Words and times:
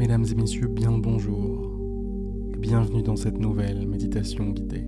Mesdames 0.00 0.24
et 0.32 0.34
messieurs, 0.34 0.66
bien 0.66 0.92
le 0.92 1.02
bonjour 1.02 1.78
et 2.54 2.56
bienvenue 2.56 3.02
dans 3.02 3.16
cette 3.16 3.38
nouvelle 3.38 3.86
méditation 3.86 4.48
guidée. 4.48 4.86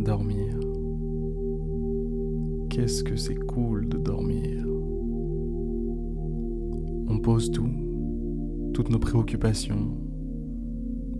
Dormir. 0.00 0.58
Qu'est-ce 2.68 3.04
que 3.04 3.14
c'est 3.14 3.36
cool 3.36 3.88
de 3.88 3.96
dormir? 3.96 4.66
On 7.06 7.20
pose 7.20 7.52
tout, 7.52 7.70
toutes 8.74 8.90
nos 8.90 8.98
préoccupations, 8.98 9.96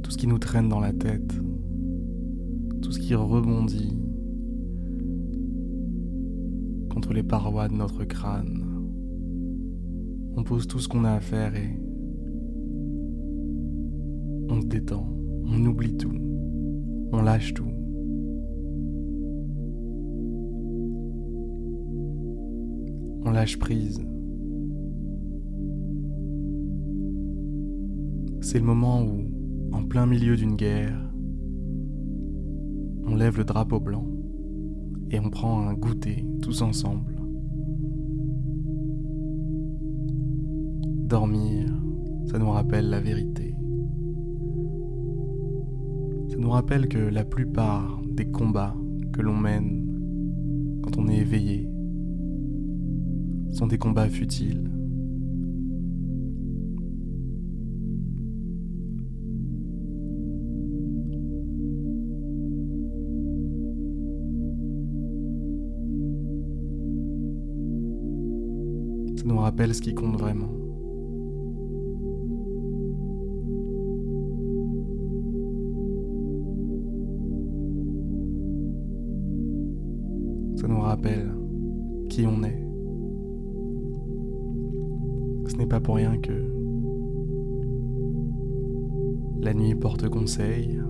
tout 0.03 0.11
ce 0.11 0.19
qui 0.19 0.27
nous 0.27 0.41
traîne 0.41 0.69
dans 0.69 0.81
la 0.81 0.93
tête, 0.93 1.41
tout 2.83 2.91
ce 2.91 2.99
qui 2.99 3.15
rebondit 3.15 4.08
les 7.13 7.23
parois 7.23 7.69
de 7.69 7.75
notre 7.75 8.05
crâne. 8.05 8.65
On 10.37 10.43
pose 10.43 10.67
tout 10.67 10.79
ce 10.79 10.89
qu'on 10.89 11.05
a 11.05 11.13
à 11.13 11.21
faire 11.21 11.55
et 11.55 11.81
on 14.51 14.61
se 14.61 14.67
détend, 14.67 15.07
on 15.47 15.65
oublie 15.67 15.97
tout, 15.97 16.15
on 17.13 17.23
lâche 17.23 17.55
tout. 17.55 17.65
On 23.25 23.31
lâche 23.31 23.59
prise. 23.59 24.01
C'est 28.41 28.59
le 28.59 28.65
moment 28.65 29.03
où, 29.03 29.25
en 29.73 29.85
plein 29.85 30.07
milieu 30.07 30.37
d'une 30.37 30.57
guerre, 30.57 30.99
on 33.07 33.15
lève 33.17 33.37
le 33.39 33.45
drapeau 33.45 33.81
blanc 33.81 34.07
et 35.11 35.21
on 35.21 35.31
prend 35.31 35.67
un 35.67 35.75
goûter 35.75 36.27
tous 36.43 36.63
ensemble. 36.63 37.17
Dormir, 41.09 41.67
ça 42.27 42.39
nous 42.39 42.51
rappelle 42.51 42.91
la 42.91 43.01
vérité. 43.01 43.55
Ça 46.29 46.37
nous 46.37 46.51
rappelle 46.51 46.89
que 46.89 46.99
la 46.99 47.25
plupart 47.25 48.03
des 48.11 48.31
combats 48.31 48.77
que 49.13 49.23
l'on 49.23 49.37
mène 49.37 49.87
quand 50.83 50.99
on 50.99 51.09
est 51.09 51.17
éveillé 51.17 51.69
sont 53.53 53.67
des 53.67 53.79
combats 53.79 54.09
futiles. 54.09 54.78
Nous 69.29 69.39
rappelle 69.39 69.75
ce 69.75 69.83
qui 69.83 69.95
compte 69.95 70.19
vraiment. 70.19 70.49
Ça 80.57 80.67
nous 80.67 80.81
rappelle 80.81 81.31
qui 82.09 82.27
on 82.27 82.43
est. 82.43 82.65
Ce 85.47 85.57
n'est 85.57 85.67
pas 85.67 85.81
pour 85.81 85.97
rien 85.97 86.17
que 86.19 86.33
la 89.43 89.53
nuit 89.53 89.75
porte 89.75 90.09
conseil. 90.09 90.81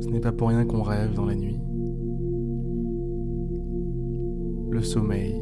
Ce 0.00 0.08
n'est 0.08 0.20
pas 0.20 0.32
pour 0.32 0.48
rien 0.48 0.66
qu'on 0.66 0.82
rêve 0.82 1.14
dans 1.14 1.26
la 1.26 1.36
nuit. 1.36 1.58
Le 4.74 4.82
sommeil. 4.82 5.40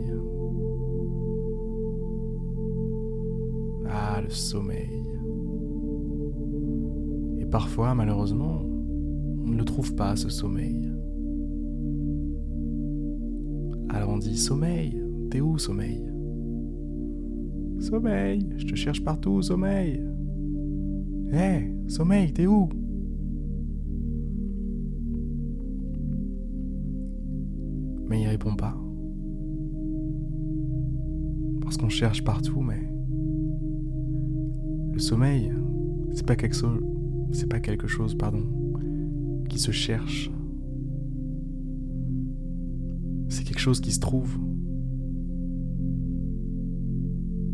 Ah, 3.88 4.20
le 4.22 4.28
sommeil. 4.28 5.06
Et 7.38 7.46
parfois, 7.46 7.94
malheureusement, 7.94 8.60
on 9.42 9.48
ne 9.48 9.56
le 9.56 9.64
trouve 9.64 9.94
pas, 9.94 10.16
ce 10.16 10.28
sommeil. 10.28 10.86
Alors 13.88 14.10
on 14.10 14.18
dit 14.18 14.36
sommeil, 14.36 15.02
t'es 15.30 15.40
où 15.40 15.56
sommeil? 15.56 16.06
Sommeil, 17.78 18.46
je 18.58 18.66
te 18.66 18.74
cherche 18.74 19.02
partout, 19.02 19.40
sommeil. 19.40 20.04
Hé, 21.32 21.72
sommeil, 21.88 22.34
t'es 22.34 22.46
où? 22.46 22.68
Mais 28.10 28.20
il 28.20 28.28
répond 28.28 28.54
pas. 28.54 28.76
Parce 31.72 31.80
qu'on 31.80 31.88
cherche 31.88 32.22
partout, 32.22 32.60
mais 32.60 32.86
le 34.92 34.98
sommeil, 34.98 35.50
c'est 36.12 36.26
pas 36.26 36.36
quelque 36.36 36.54
chose, 36.54 36.82
c'est 37.30 37.48
pas 37.48 37.60
quelque 37.60 37.86
chose, 37.86 38.14
pardon, 38.14 38.44
qui 39.48 39.58
se 39.58 39.70
cherche. 39.70 40.30
C'est 43.30 43.44
quelque 43.44 43.58
chose 43.58 43.80
qui 43.80 43.90
se 43.90 44.00
trouve. 44.00 44.36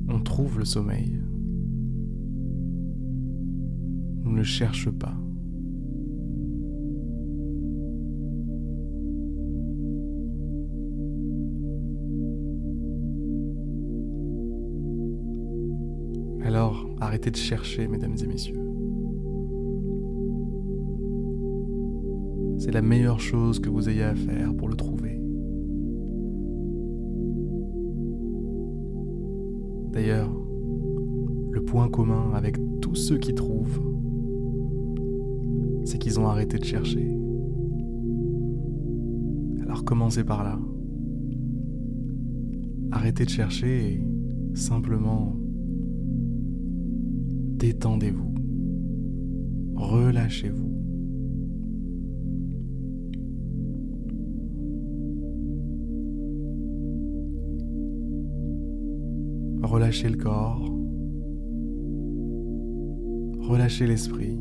On 0.09 0.19
trouve 0.25 0.59
le 0.59 0.65
sommeil. 0.65 1.23
On 4.25 4.31
ne 4.31 4.37
le 4.39 4.43
cherche 4.43 4.91
pas. 4.91 5.15
Arrêtez 17.09 17.31
de 17.31 17.37
chercher, 17.37 17.89
mesdames 17.89 18.17
et 18.23 18.27
messieurs. 18.27 18.61
C'est 22.59 22.71
la 22.71 22.83
meilleure 22.83 23.19
chose 23.19 23.61
que 23.61 23.71
vous 23.71 23.89
ayez 23.89 24.03
à 24.03 24.15
faire 24.15 24.55
pour 24.55 24.69
le 24.69 24.77
trouver. 24.77 25.19
D'ailleurs, 29.91 30.31
le 31.51 31.65
point 31.65 31.89
commun 31.89 32.33
avec 32.35 32.59
tous 32.83 32.95
ceux 32.95 33.17
qui 33.17 33.33
trouvent, 33.35 33.81
c'est 35.85 35.99
qu'ils 35.99 36.21
ont 36.21 36.27
arrêté 36.27 36.59
de 36.59 36.65
chercher. 36.65 37.11
Alors 39.63 39.83
commencez 39.83 40.25
par 40.25 40.45
là. 40.45 40.59
Arrêtez 42.91 43.25
de 43.25 43.31
chercher 43.31 43.95
et 43.95 44.07
simplement 44.53 45.39
détendez-vous. 47.59 48.35
Relâchez-vous. 49.75 50.79
Relâchez 59.63 60.09
le 60.09 60.17
corps. 60.17 60.65
Relâchez 63.41 63.87
l'esprit. 63.87 64.39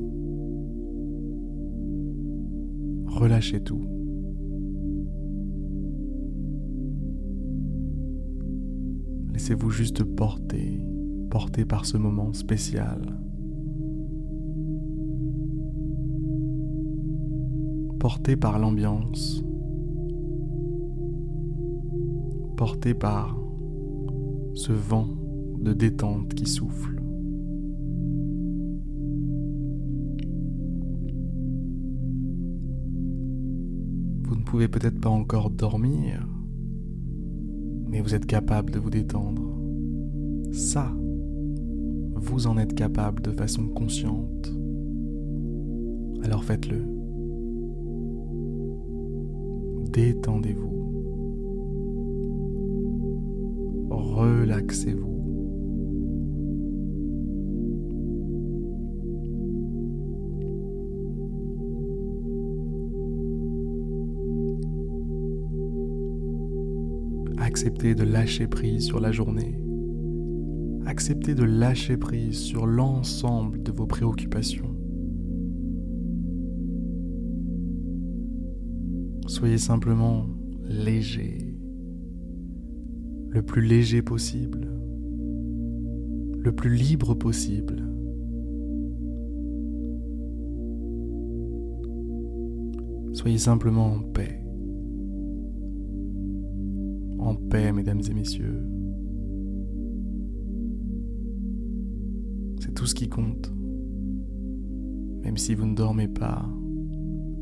Relâchez 3.08 3.62
tout. 3.62 3.84
Laissez-vous 9.34 9.70
juste 9.70 10.04
porter, 10.04 10.82
porter 11.30 11.66
par 11.66 11.86
ce 11.86 11.98
moment 11.98 12.34
spécial. 12.34 13.18
Porté 18.00 18.36
par 18.36 18.60
l'ambiance. 18.60 19.44
Porté 22.56 22.94
par 22.94 23.38
ce 24.54 24.72
vent 24.72 25.07
de 25.60 25.74
détente 25.74 26.34
qui 26.34 26.46
souffle. 26.46 27.01
Vous 34.24 34.36
ne 34.36 34.44
pouvez 34.44 34.68
peut-être 34.68 35.00
pas 35.00 35.10
encore 35.10 35.50
dormir, 35.50 36.28
mais 37.90 38.01
vous 38.01 38.16
êtes 38.16 38.25
capable 38.25 38.72
de 38.72 38.80
vous 38.80 38.90
détendre. 38.90 39.44
Ça, 40.51 40.92
vous 42.19 42.48
en 42.48 42.58
êtes 42.58 42.74
capable 42.74 43.22
de 43.22 43.31
façon 43.31 43.68
consciente, 43.68 44.52
alors 46.24 46.44
faites-le. 46.44 46.84
Détendez-vous. 49.92 50.68
Relaxez-vous. 53.90 55.18
Acceptez 67.38 67.96
de 67.96 68.04
lâcher 68.04 68.48
prise 68.48 68.86
sur 68.86 69.00
la 69.00 69.12
journée 69.12 69.67
Acceptez 70.98 71.36
de 71.36 71.44
lâcher 71.44 71.96
prise 71.96 72.40
sur 72.40 72.66
l'ensemble 72.66 73.62
de 73.62 73.72
vos 73.72 73.86
préoccupations. 73.86 74.76
Soyez 79.28 79.60
simplement 79.60 80.26
léger, 80.64 81.56
le 83.30 83.44
plus 83.44 83.62
léger 83.62 84.02
possible, 84.02 84.72
le 86.40 86.52
plus 86.52 86.74
libre 86.74 87.14
possible. 87.14 87.88
Soyez 93.14 93.38
simplement 93.38 93.94
en 93.94 94.00
paix. 94.00 94.44
En 97.20 97.36
paix, 97.36 97.72
mesdames 97.72 98.02
et 98.10 98.14
messieurs. 98.16 98.76
C'est 102.68 102.74
tout 102.74 102.86
ce 102.86 102.96
qui 102.96 103.08
compte. 103.08 103.50
Même 105.24 105.38
si 105.38 105.56
vous 105.56 105.66
ne 105.66 105.74
dormez 105.74 106.10
pas, 106.10 106.46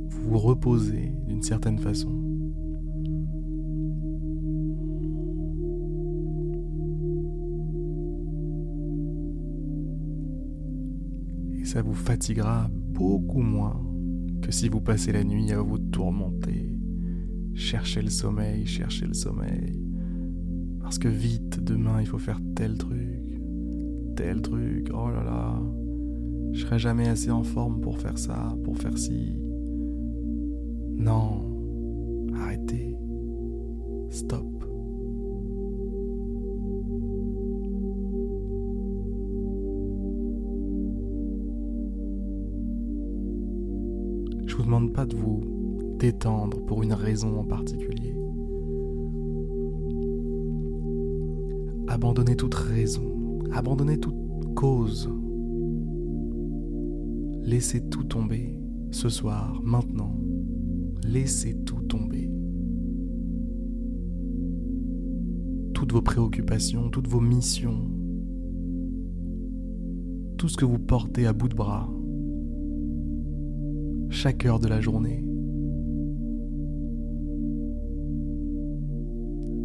vous 0.10 0.30
vous 0.30 0.38
reposez 0.38 1.14
d'une 1.26 1.42
certaine 1.42 1.80
façon. 1.80 2.12
Et 11.60 11.66
ça 11.66 11.82
vous 11.82 11.96
fatiguera 11.96 12.70
beaucoup 12.72 13.42
moins 13.42 13.84
que 14.44 14.52
si 14.52 14.70
vous 14.70 14.82
passez 14.82 15.12
la 15.12 15.24
nuit 15.24 15.52
à 15.52 15.60
vous 15.60 15.80
tourmenter, 15.80 16.78
chercher 17.56 18.04
le 18.04 18.12
sommeil, 18.12 18.68
chercher 18.68 19.08
le 19.08 19.16
sommeil. 19.16 19.82
Parce 20.82 21.00
que 21.00 21.08
vite, 21.08 21.64
demain, 21.64 22.00
il 22.00 22.06
faut 22.06 22.20
faire 22.20 22.40
tel 22.56 22.78
truc, 22.78 23.25
tel 24.16 24.42
truc, 24.42 24.90
oh 24.94 25.10
là 25.10 25.24
là, 25.24 25.62
je 26.52 26.62
serai 26.62 26.80
jamais 26.80 27.08
assez 27.08 27.32
en 27.32 27.44
forme 27.44 27.82
pour 27.82 28.00
faire 28.00 28.18
ça, 28.18 28.56
pour 28.64 28.78
faire 28.78 28.98
ci. 28.98 29.38
Non, 30.98 31.42
arrêtez, 32.34 32.98
stop. 34.10 34.46
Je 44.46 44.56
vous 44.56 44.64
demande 44.64 44.94
pas 44.94 45.06
de 45.06 45.16
vous 45.18 45.42
détendre 46.00 46.64
pour 46.66 46.82
une 46.82 46.94
raison 46.94 47.40
en 47.40 47.44
particulier. 47.44 48.16
Abandonnez 51.88 52.36
toute 52.36 52.56
raison, 52.56 53.25
abandonnez 53.52 54.00
toute 54.00 54.16
cause. 54.56 55.10
Laissez 57.44 57.88
tout 57.90 58.04
tomber 58.04 58.60
ce 58.92 59.10
soir, 59.10 59.62
maintenant. 59.64 60.16
Laissez 61.04 61.56
tout 61.66 61.82
tomber. 61.82 62.32
Toutes 65.74 65.92
vos 65.92 66.02
préoccupations, 66.02 66.90
toutes 66.90 67.08
vos 67.08 67.20
missions, 67.20 67.90
tout 70.38 70.48
ce 70.48 70.58
que 70.58 70.66
vous 70.66 70.80
portez 70.80 71.28
à 71.28 71.34
bout 71.34 71.50
de 71.50 71.56
bras, 71.56 71.90
chaque 74.10 74.46
heure 74.46 74.60
de 74.60 74.68
la 74.68 74.82
journée. 74.82 75.24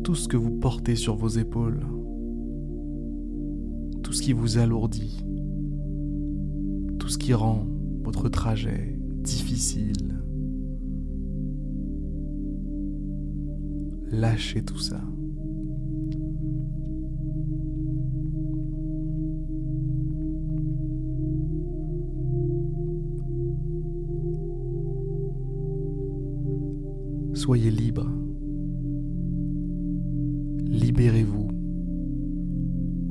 Tout 0.02 0.14
ce 0.14 0.28
que 0.28 0.36
vous 0.36 0.50
portez 0.50 0.96
sur 0.96 1.14
vos 1.14 1.28
épaules, 1.28 1.86
tout 4.10 4.16
ce 4.16 4.22
qui 4.22 4.32
vous 4.32 4.58
alourdit, 4.58 5.24
tout 6.98 7.06
ce 7.06 7.16
qui 7.16 7.32
rend 7.32 7.64
votre 8.02 8.28
trajet 8.28 8.98
difficile. 9.22 10.20
Lâchez 14.10 14.64
tout 14.64 14.80
ça. 14.80 15.00
Soyez 27.34 27.70
libre. 27.70 28.10
Libérez-vous. 30.66 31.46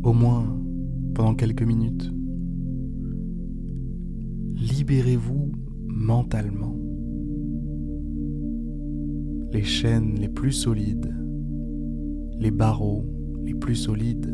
Au 0.03 0.11
moins 0.11 0.58
pendant 1.19 1.35
quelques 1.35 1.63
minutes. 1.63 2.13
Libérez-vous 4.55 5.51
mentalement. 5.89 6.79
Les 9.51 9.63
chaînes 9.63 10.15
les 10.17 10.29
plus 10.29 10.53
solides, 10.53 11.13
les 12.39 12.51
barreaux 12.51 13.05
les 13.43 13.53
plus 13.53 13.75
solides 13.75 14.33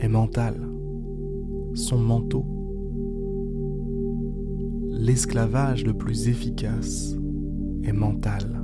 et 0.00 0.08
mentales 0.08 0.68
sont 1.74 2.00
mentaux 2.00 2.46
l'esclavage 4.90 5.86
le 5.86 5.94
plus 5.94 6.26
efficace 6.26 7.14
est 7.84 7.92
mental. 7.92 8.59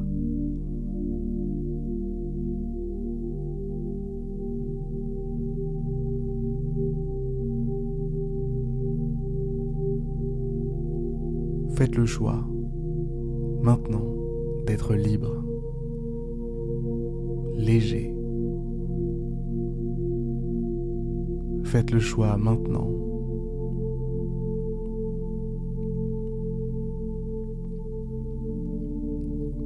Faites 11.76 11.96
le 11.96 12.06
choix, 12.06 12.42
maintenant, 13.62 14.06
d'être 14.66 14.94
libre, 14.94 15.44
léger. 17.56 18.14
Faites 21.64 21.90
le 21.90 21.98
choix 21.98 22.36
maintenant 22.36 22.88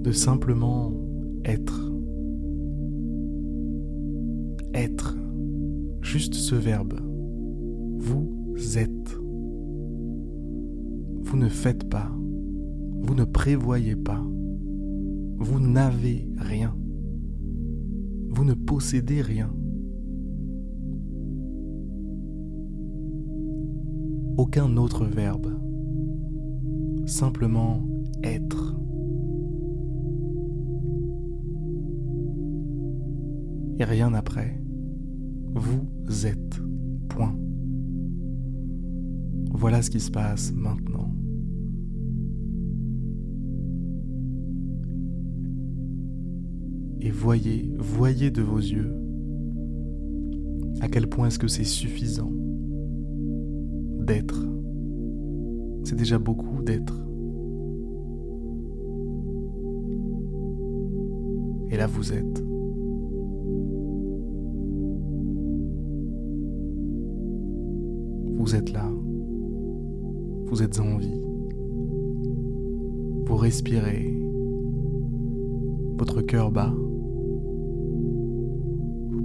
de 0.03 0.13
simplement 0.13 0.93
être. 1.45 1.93
Être. 4.75 5.17
Juste 6.01 6.35
ce 6.35 6.55
verbe. 6.55 7.01
Vous 7.99 8.79
êtes. 8.79 9.20
Vous 11.31 11.37
ne 11.37 11.49
faites 11.49 11.89
pas. 11.89 12.11
Vous 13.03 13.15
ne 13.15 13.25
prévoyez 13.25 13.95
pas. 13.95 14.21
Vous 15.39 15.61
n'avez 15.61 16.29
rien. 16.37 16.77
Vous 18.31 18.45
ne 18.45 18.55
possédez 18.55 19.23
rien. 19.23 19.55
Aucun 24.37 24.77
autre 24.77 25.05
verbe. 25.05 25.57
Simplement 27.07 27.83
être. 28.23 28.81
et 33.81 33.85
rien 33.85 34.13
après. 34.13 34.63
Vous 35.55 36.27
êtes. 36.27 36.61
Point. 37.09 37.35
Voilà 39.53 39.83
ce 39.83 39.91
qui 39.91 40.01
se 40.01 40.11
passe 40.11 40.53
maintenant. 40.53 40.90
Voyez, 47.21 47.71
voyez 47.77 48.31
de 48.31 48.41
vos 48.41 48.57
yeux 48.57 48.91
à 50.81 50.89
quel 50.89 51.07
point 51.07 51.27
est-ce 51.27 51.39
que 51.39 51.49
c'est 51.49 51.65
suffisant 51.65 52.33
d'être. 54.01 54.43
C'est 55.85 55.97
déjà 55.97 56.19
beaucoup 56.19 56.63
d'être. 56.63 56.97
Et 61.71 61.77
là 61.77 61.87
vous 61.87 62.11
êtes. 62.15 62.45
Vous 68.39 68.55
êtes 68.55 68.73
là. 68.73 68.91
Vous 70.47 70.63
êtes 70.63 70.81
en 70.81 70.97
vie. 70.97 71.21
Vous 73.27 73.37
respirez. 73.37 74.17
Votre 75.99 76.23
cœur 76.23 76.51
bat. 76.51 76.73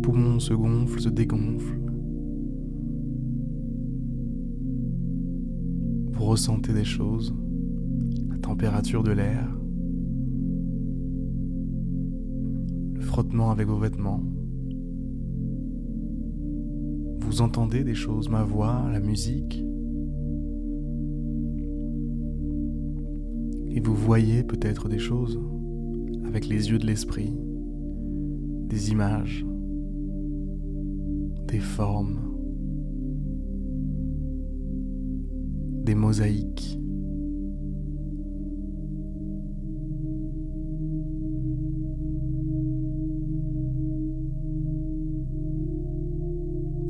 Poumons 0.05 0.39
se 0.39 0.53
gonflent, 0.53 0.99
se 0.99 1.09
dégonflent. 1.09 1.79
Vous 6.11 6.25
ressentez 6.25 6.73
des 6.73 6.83
choses. 6.83 7.33
La 8.29 8.37
température 8.37 9.01
de 9.01 9.11
l'air. 9.11 9.49
frottement 12.99 13.49
avec 13.49 13.67
vos 13.67 13.79
vêtements. 13.79 14.21
Vous 17.21 17.41
entendez 17.41 17.83
des 17.83 17.95
choses, 17.95 18.29
ma 18.29 18.43
voix, 18.43 18.87
la 18.91 18.99
musique. 18.99 19.63
Et 23.69 23.79
vous 23.79 23.95
voyez 23.95 24.43
peut-être 24.43 24.87
des 24.87 24.99
choses 24.99 25.41
avec 26.25 26.47
les 26.47 26.69
yeux 26.69 26.77
de 26.77 26.85
l'esprit, 26.85 27.35
des 28.67 28.91
images, 28.91 29.43
des 31.55 31.61
formes, 31.61 32.19
des 35.85 35.95
mosaïques. 35.95 36.77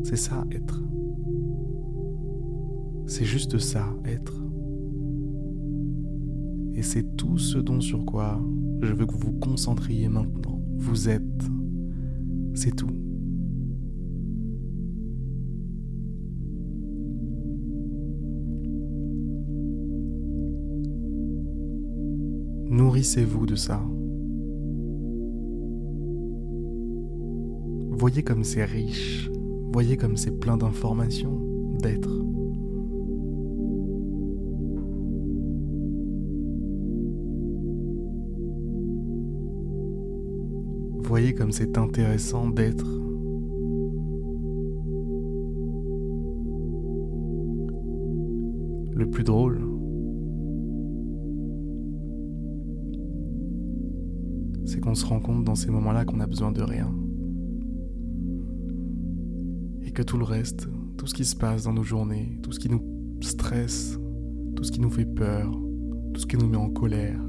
C'est 0.04 0.16
ça, 0.16 0.44
être. 0.50 0.82
C'est 3.06 3.24
juste 3.24 3.60
ça, 3.60 3.86
être. 4.06 4.42
Et 6.74 6.82
c'est 6.82 7.16
tout 7.16 7.38
ce 7.38 7.60
dont 7.60 7.82
sur 7.82 8.04
quoi 8.04 8.42
je 8.82 8.94
veux 8.94 9.06
que 9.06 9.14
vous 9.14 9.32
vous 9.32 9.40
concentriez 9.40 10.10
maintenant. 10.10 10.60
Vous 10.78 11.08
êtes. 11.08 11.22
C'est 12.56 12.76
tout. 12.76 12.90
Nourrissez-vous 22.96 23.46
de 23.46 23.56
ça. 23.56 23.82
Voyez 27.92 28.24
comme 28.24 28.46
c'est 28.46 28.64
riche, 28.64 29.30
voyez 29.74 29.98
comme 29.98 30.16
c'est 30.16 30.32
plein 30.32 30.56
d'informations, 30.56 31.42
d'être. 31.82 32.24
Voyez 41.00 41.34
comme 41.34 41.52
c'est 41.52 41.78
intéressant 41.78 42.48
d'être. 42.48 42.88
Le 48.94 49.10
plus 49.12 49.26
drôle, 49.26 49.65
qu'on 54.86 54.94
se 54.94 55.06
rend 55.06 55.20
compte 55.20 55.44
dans 55.44 55.56
ces 55.56 55.72
moments-là 55.72 56.06
qu'on 56.06 56.20
a 56.20 56.28
besoin 56.28 56.52
de 56.52 56.62
rien. 56.62 56.94
Et 59.84 59.92
que 59.92 60.04
tout 60.04 60.18
le 60.18 60.24
reste, 60.24 60.70
tout 60.96 61.08
ce 61.08 61.16
qui 61.16 61.26
se 61.26 61.36
passe 61.36 61.64
dans 61.64 61.74
nos 61.74 61.84
journées, 61.84 62.38
tout 62.44 62.52
ce 62.52 62.60
qui 62.60 62.70
nous 62.70 62.82
stresse, 63.22 64.00
tout 64.56 64.64
ce 64.64 64.72
qui 64.72 64.80
nous 64.80 64.92
fait 64.92 65.06
peur, 65.06 65.52
tout 66.14 66.22
ce 66.22 66.28
qui 66.28 66.38
nous 66.38 66.48
met 66.48 66.58
en 66.58 66.70
colère, 66.70 67.20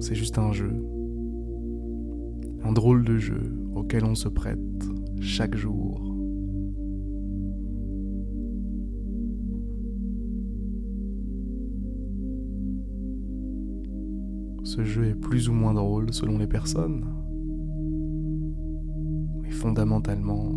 c'est 0.00 0.16
juste 0.16 0.38
un 0.38 0.50
jeu. 0.52 0.74
Un 2.64 2.72
drôle 2.72 3.04
de 3.04 3.16
jeu 3.16 3.54
auquel 3.74 4.04
on 4.04 4.16
se 4.16 4.28
prête 4.28 4.58
chaque 5.20 5.54
jour. 5.54 5.89
Ce 14.70 14.84
jeu 14.84 15.06
est 15.06 15.16
plus 15.16 15.48
ou 15.48 15.52
moins 15.52 15.74
drôle 15.74 16.12
selon 16.12 16.38
les 16.38 16.46
personnes. 16.46 17.04
Mais 19.42 19.50
fondamentalement, 19.50 20.54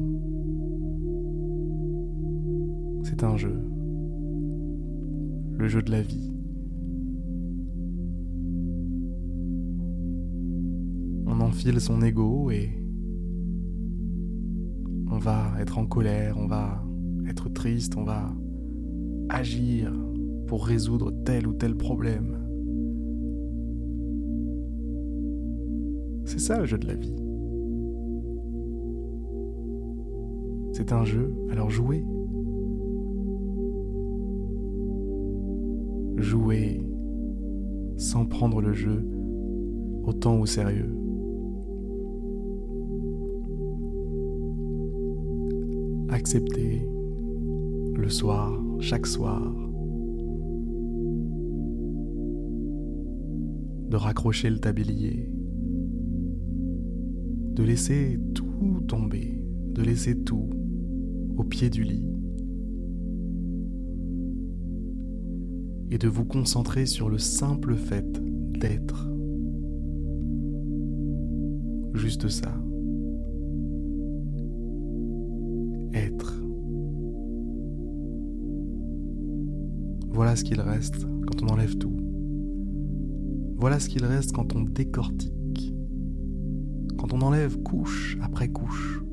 c'est 3.02 3.24
un 3.24 3.38
jeu. 3.38 3.60
Le 5.58 5.68
jeu 5.68 5.82
de 5.82 5.90
la 5.90 6.04
vie. 6.04 6.32
On 11.26 11.42
enfile 11.42 11.82
son 11.82 12.04
ego 12.04 12.52
et 12.52 12.70
on 15.10 15.18
va 15.18 15.54
être 15.60 15.80
en 15.80 15.88
colère, 15.88 16.38
on 16.38 16.46
va 16.46 16.86
être 17.28 17.50
triste, 17.50 17.98
on 17.98 18.04
va 18.04 18.32
agir 19.30 19.92
pour 20.46 20.68
résoudre 20.68 21.12
tel 21.26 21.48
ou 21.48 21.54
tel 21.54 21.76
problème. 21.76 22.43
C'est 26.26 26.40
ça 26.40 26.58
le 26.58 26.66
jeu 26.66 26.78
de 26.78 26.88
la 26.88 26.96
vie. 26.96 27.16
C'est 30.72 30.92
un 30.92 31.04
jeu, 31.04 31.34
alors 31.50 31.70
jouez. 31.70 32.04
Jouez 36.18 36.82
sans 37.98 38.26
prendre 38.26 38.62
le 38.62 38.74
jeu 38.74 39.08
autant 40.04 40.40
au 40.40 40.46
sérieux. 40.46 40.98
Acceptez 46.10 46.88
le 47.96 48.10
soir, 48.10 48.62
chaque 48.80 49.06
soir, 49.06 49.42
de 53.90 53.96
raccrocher 53.96 54.50
le 54.50 54.60
tablier 54.60 55.30
de 57.54 57.64
laisser 57.64 58.20
tout 58.34 58.82
tomber, 58.88 59.40
de 59.74 59.84
laisser 59.84 60.16
tout 60.16 60.50
au 61.38 61.44
pied 61.44 61.70
du 61.70 61.84
lit 61.84 62.08
et 65.92 65.98
de 66.00 66.08
vous 66.08 66.26
concentrer 66.26 66.88
sur 66.88 67.10
le 67.10 67.20
simple 67.20 67.76
fait 67.76 68.06
d'être. 68.60 69.10
Juste 71.94 72.28
ça. 72.30 72.60
Être. 75.94 76.34
Voilà 80.10 80.36
ce 80.36 80.44
qu'il 80.44 80.60
reste 80.60 81.06
quand 81.28 81.44
on 81.44 81.54
enlève 81.54 81.78
tout. 81.78 81.96
Voilà 83.58 83.80
ce 83.80 83.88
qu'il 83.88 84.04
reste 84.06 84.32
quand 84.32 84.56
on 84.56 84.62
décortique 84.62 85.43
on 87.14 87.22
enlève 87.22 87.62
couche 87.62 88.18
après 88.24 88.48
couche. 88.48 89.04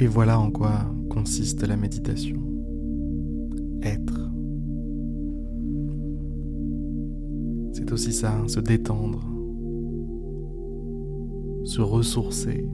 Et 0.00 0.06
voilà 0.06 0.40
en 0.40 0.50
quoi 0.50 0.90
consiste 1.10 1.66
la 1.66 1.76
méditation. 1.76 2.40
Être. 3.82 4.30
C'est 7.72 7.92
aussi 7.92 8.12
ça, 8.12 8.32
se 8.46 8.60
détendre, 8.60 9.26
se 11.64 11.82
ressourcer, 11.82 12.64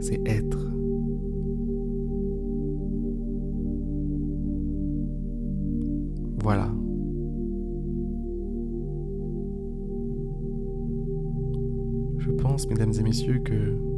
c'est 0.00 0.20
être. 0.26 0.66
Voilà. 6.42 6.72
Je 12.18 12.30
pense, 12.32 12.68
mesdames 12.68 12.92
et 12.98 13.02
messieurs, 13.02 13.40
que 13.44 13.89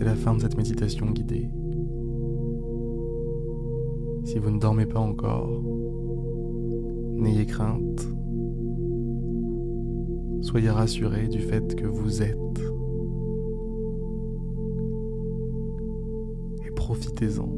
c'est 0.00 0.06
la 0.06 0.14
fin 0.14 0.34
de 0.34 0.40
cette 0.40 0.56
méditation 0.56 1.10
guidée. 1.10 1.50
Si 4.24 4.38
vous 4.38 4.50
ne 4.50 4.58
dormez 4.58 4.86
pas 4.86 4.98
encore, 4.98 5.62
n'ayez 7.16 7.44
crainte. 7.44 8.08
Soyez 10.40 10.70
rassurés 10.70 11.28
du 11.28 11.40
fait 11.40 11.74
que 11.74 11.84
vous 11.86 12.22
êtes. 12.22 12.34
Et 16.66 16.70
profitez-en. 16.70 17.50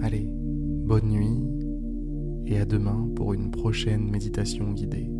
Allez, 0.00 0.30
bonne 0.32 1.08
nuit 1.08 1.44
et 2.46 2.58
à 2.58 2.64
demain 2.64 3.10
pour 3.16 3.32
une 3.32 3.50
prochaine 3.50 4.08
méditation 4.08 4.70
guidée. 4.70 5.10